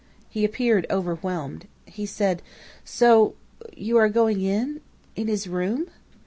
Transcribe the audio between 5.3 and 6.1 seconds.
room?'